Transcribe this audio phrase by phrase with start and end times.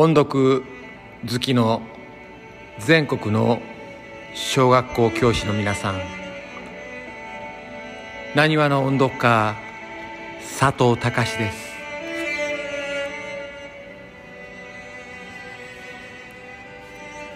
[0.00, 0.62] 音読
[1.28, 1.82] 好きの
[2.78, 3.60] 全国の
[4.32, 6.00] 小学校教師の皆さん。
[8.36, 9.56] なにわの音読家
[10.56, 11.72] 佐藤隆です。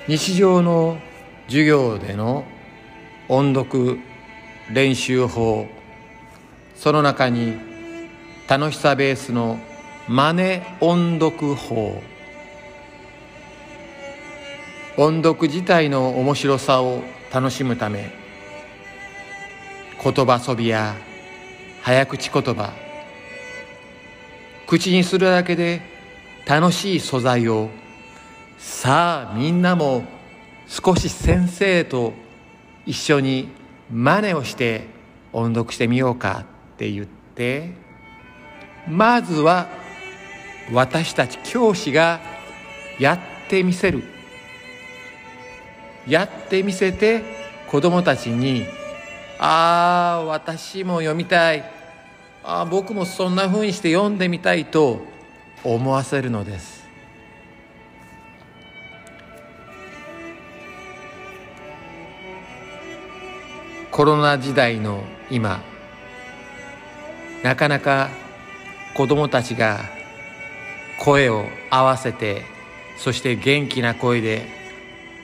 [0.07, 0.99] 日常の
[1.49, 2.45] 授業での
[3.29, 3.99] 音読
[4.73, 5.67] 練習法。
[6.77, 7.57] その中に
[8.47, 9.59] 楽しさベースの
[10.07, 12.01] 真似音読法。
[14.99, 18.11] 音読自体の面白さを楽しむため
[20.03, 20.97] 言葉遊びや
[21.81, 22.75] 早口言葉
[24.67, 25.81] 口にするだけで
[26.47, 27.71] 楽しい素材を
[28.59, 30.05] さあみんなも
[30.67, 32.13] 少し先生と
[32.85, 33.49] 一緒に
[33.91, 34.87] 真似をして
[35.33, 37.71] 音読してみようかって言って
[38.87, 39.69] まずは
[40.71, 42.21] 私たち教師が
[42.99, 44.22] やってみせる。
[46.07, 47.23] やってみせて
[47.69, 48.67] 子どもたちに
[49.39, 51.65] 「ああ私も読みたい」
[52.45, 55.01] あ僕もそんなふうにして読んでみたいと
[55.63, 56.83] 思わせるのです
[63.93, 65.63] コロナ時代の今
[67.45, 68.09] なかなか
[68.95, 69.81] 子どもたちが
[70.99, 72.43] 声を合わせて
[72.97, 74.62] そして元気な声で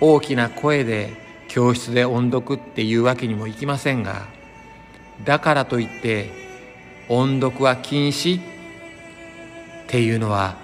[0.01, 1.13] 大きな声で
[1.49, 4.27] 教室で音読っていうわけにもいきませんが
[5.25, 6.31] だからといって
[7.09, 8.43] 音読は禁止っ
[9.89, 10.57] ていうのは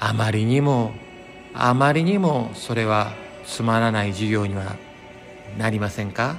[0.00, 0.92] あまりにも
[1.54, 3.12] あまりにもそれは
[3.46, 4.76] つまらない授業には
[5.56, 6.36] なりませんか？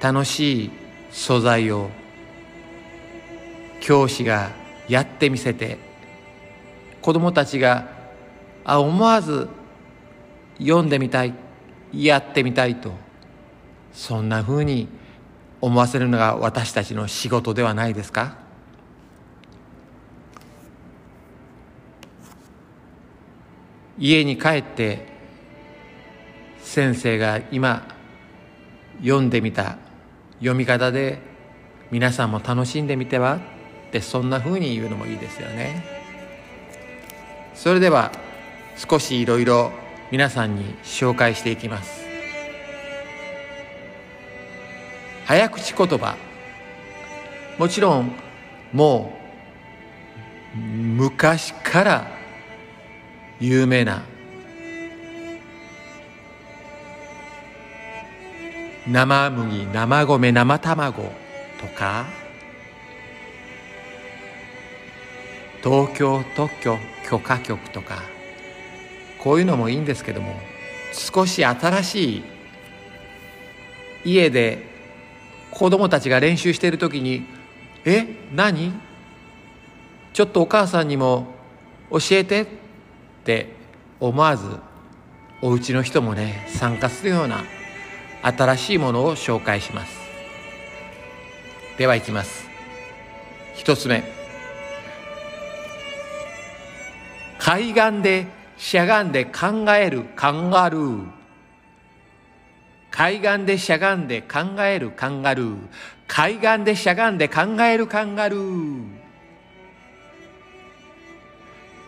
[0.00, 0.70] 楽しい
[1.10, 1.90] 素材を
[3.80, 4.50] 教師が
[4.88, 5.78] やってみせて
[7.02, 7.97] 子どもたちが
[8.70, 9.48] あ思わず
[10.58, 11.32] 読んでみたい
[11.94, 12.92] やってみたいと
[13.94, 14.88] そんなふうに
[15.62, 18.36] 思わせるのが私たちの仕事ではないですか？
[23.98, 25.06] 家に帰って
[26.60, 27.88] 先生が今
[29.00, 29.78] 読んでみた
[30.40, 31.20] 読み方で
[31.90, 33.36] 皆さんも楽しんでみては？
[33.88, 35.82] ってそんなふうに言うのもいいですよね。
[37.54, 38.12] それでは
[38.78, 39.72] 少しいろいろ
[40.12, 42.06] 皆さんに紹介していきます。
[45.26, 46.16] 早口言葉。
[47.58, 48.12] もちろん
[48.72, 49.18] も
[50.54, 52.06] う昔から
[53.40, 54.04] 有名な。
[58.86, 61.02] 生麦生米生卵
[61.60, 62.06] とか。
[65.64, 66.78] 東京特許
[67.10, 68.17] 許可局とか。
[69.18, 70.34] こういうのもいいんですけども
[70.92, 72.24] 少し新しい
[74.04, 74.66] 家で
[75.50, 77.24] 子供たちが練習している時に
[77.84, 78.72] 「え何？
[80.12, 81.26] ちょっとお母さんにも
[81.90, 82.46] 教えて」っ
[83.24, 83.52] て
[84.00, 84.46] 思わず
[85.42, 87.44] お家の人もね参加するような
[88.22, 89.98] 新しいものを紹介します。
[91.76, 92.48] ではいきます。
[93.54, 94.02] 一つ目。
[97.38, 98.26] 海岸で
[98.58, 101.06] しゃがんで考えるカンガルー。
[102.90, 105.56] 海岸でしゃがんで考えるカンガルー。
[106.08, 108.84] 海岸でしゃがんで考えるカンガルー。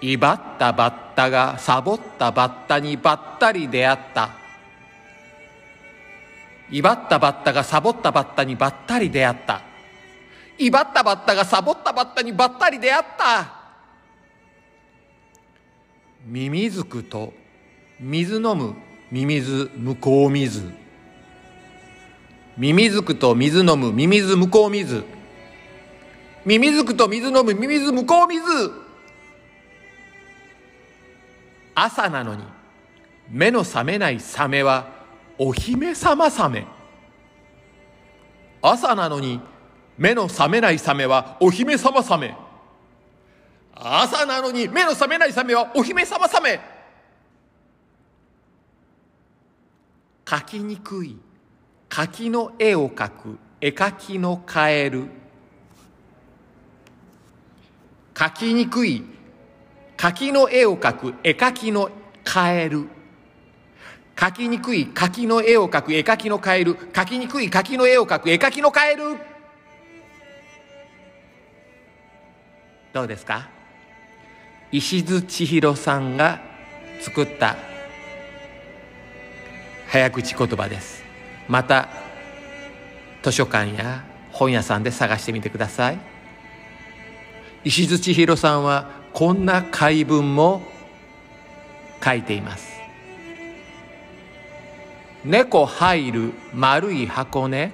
[0.03, 4.31] 威張ったバッタがサボったバッタにばったり出会った。
[6.71, 9.61] 威張ったバッタがサボったバッタにばったり出会った。
[10.57, 13.60] 威張ったバッタがサボったバッタにばったり出会った。
[16.31, 17.33] ミミズクと
[17.99, 18.77] 水飲む
[19.11, 20.63] ミミズ向こう水。
[22.57, 25.03] ミミズクと水飲むミミズ向こう水。
[26.45, 28.45] ミミズクと水飲むミミズ向こう水。
[31.75, 32.45] 朝なのに
[33.29, 34.87] 目の覚めないサメは
[35.37, 36.65] お姫様サメ。
[38.63, 39.41] 朝なのに
[39.99, 42.37] 目の覚めないサメはお姫様サメ。
[43.75, 46.61] 朝なのに目の覚めないサメはお姫様サメ
[50.25, 51.17] 描きにくい。
[51.89, 53.39] 柿の絵を描く。
[53.61, 55.07] 絵描きのカエル。
[58.15, 59.03] 描きにくい。
[59.97, 61.15] 柿の絵を描く。
[61.25, 61.91] 絵描きの
[62.23, 62.87] カエル。
[64.15, 64.87] 描きにくい。
[64.87, 65.93] 柿の絵を描く。
[65.93, 66.77] 絵描きのカエル。
[66.77, 67.51] 描きにくい。
[67.51, 68.31] 柿の絵を描く。
[68.31, 69.17] 絵描きのカエル。
[72.93, 73.49] どうですか？
[74.73, 76.41] 石津千尋さんが
[77.01, 77.57] 作った
[79.89, 81.03] 早口言葉です。
[81.49, 81.89] また
[83.23, 85.99] 図書館や本屋さんで探してみてください。
[87.65, 90.63] 石津千尋さんはこんな回文も
[92.03, 92.71] 書いています。
[95.25, 97.73] 猫入る丸い箱ね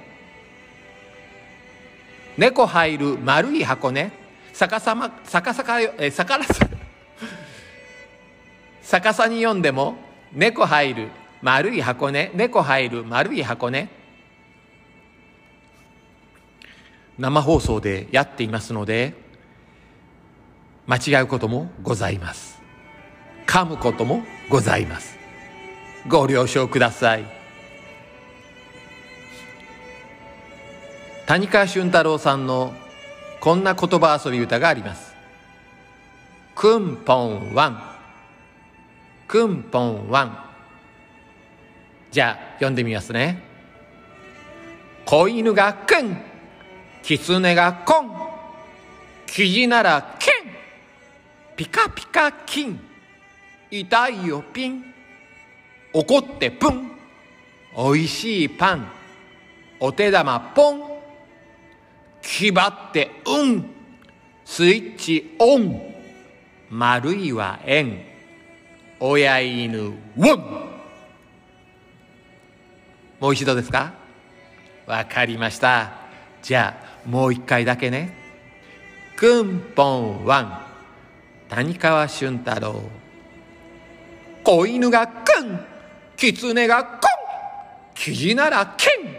[2.37, 4.11] 猫入る丸い箱ね
[4.53, 6.66] 逆さま逆さかえ逆らさ
[8.89, 9.95] 逆さに読んでも
[10.31, 11.09] 猫入る
[11.41, 13.89] 丸い箱ね猫入る丸い箱ね
[17.17, 19.13] 生放送でやっていますので
[20.85, 22.61] 間違うこともございます。
[23.45, 25.17] 噛むこともございます。
[26.07, 27.25] ご了承ください。
[31.25, 32.73] 谷川俊太郎さんの
[33.41, 35.13] こんな言葉遊び歌があります。
[36.55, 37.86] クンポンワン
[39.27, 40.39] クンポンワン
[42.11, 43.43] じゃあ読んでみますね。
[45.05, 46.17] 子犬がクン
[47.03, 48.11] 狐がコン
[49.25, 52.79] キジならケンピカピカ金
[53.69, 54.83] 痛いよピン。
[55.93, 56.91] 怒ってプン。
[57.75, 58.87] おいしいパン。
[59.79, 60.81] お手玉ポン。
[62.21, 63.65] 気張ってうん。
[64.45, 65.81] スイッチオン。
[66.69, 68.16] 丸いは円。
[68.99, 69.77] 親犬。
[69.77, 70.67] ウォン。
[73.19, 73.93] もう一度ですか？
[74.85, 75.91] わかりました。
[76.41, 78.15] じゃあもう一回だけね。
[79.15, 80.61] クンポンワン。
[81.49, 82.81] 谷川俊太郎。
[84.43, 85.59] 子犬がクン
[86.15, 86.99] 狐がコン
[87.95, 89.15] キジならケン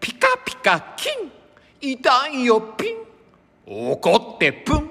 [0.00, 1.30] ピカピカ金
[1.80, 2.96] 痛いよピン。
[3.66, 4.90] 怒ってプン。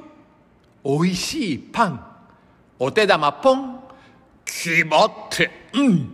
[0.84, 2.06] おいしいパン。
[2.80, 3.80] お手玉ポン
[4.52, 6.12] 決まってうん。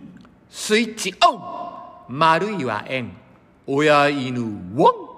[0.48, 1.42] スイッチオン。
[2.08, 3.10] 丸いは円。
[3.66, 5.08] 親犬ウォン。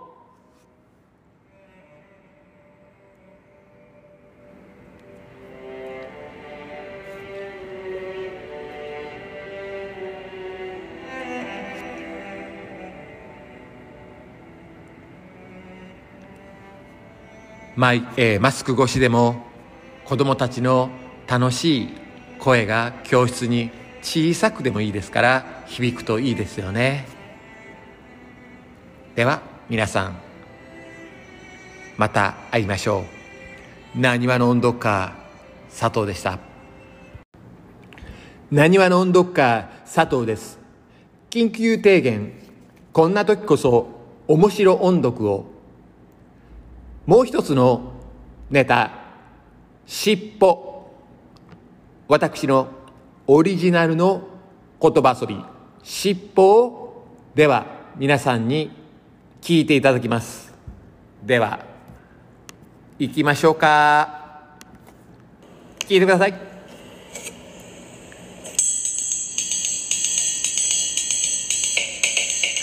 [17.76, 19.46] マイ、えー、マスク越しでも
[20.04, 20.90] 子どもたちの
[21.28, 21.99] 楽しい
[22.40, 23.70] 声が教室に
[24.02, 27.06] 小さくでもいいですから響くといいですよね。
[29.14, 30.16] では皆さん
[31.98, 33.04] また会いましょ
[33.94, 34.00] う。
[34.00, 35.14] なにわの音読家
[35.78, 36.38] 佐藤でした。
[38.50, 40.58] なにわの音読家佐藤です。
[41.28, 42.32] 緊急提言
[42.92, 43.88] こんな時こそ
[44.26, 45.46] 面白音読を。
[47.04, 47.92] もう一つの
[48.48, 48.92] ネタ
[49.84, 50.69] 尻尾。
[52.10, 52.66] 私の
[53.28, 54.26] オリジナルの
[54.82, 55.40] 言葉遊び
[55.84, 57.66] 尻尾をでは
[57.96, 58.72] 皆さんに
[59.40, 60.52] 聞いていただきます。
[61.22, 61.64] では
[62.98, 64.56] 行きましょうか。
[65.86, 66.34] 聞いてください。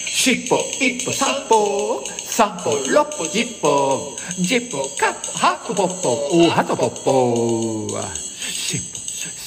[0.08, 4.18] 尻尾一歩三歩三歩六歩十歩。
[4.42, 8.27] 十歩カッポハッポポッポおはとポッポ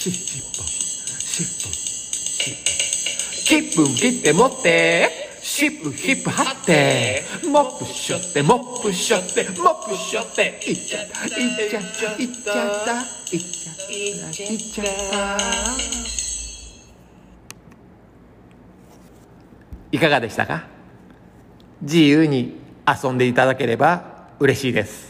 [0.07, 0.65] 尾尻尾
[1.19, 5.11] 尻尾尻尾気分切って持って
[5.43, 11.33] シップヒップ張ってモップしょってモップしょってモップしょっていっちゃったいっ
[11.69, 15.37] ちゃったいっちゃったいっちゃったいっちゃった
[19.93, 20.65] いかがでしたか
[21.83, 25.10] 自由に遊んでいただければ嬉しいです